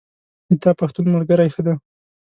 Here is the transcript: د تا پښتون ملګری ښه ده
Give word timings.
د 0.49 0.51
تا 0.63 0.71
پښتون 0.79 1.05
ملګری 1.15 1.49
ښه 1.53 1.61
ده 1.65 1.73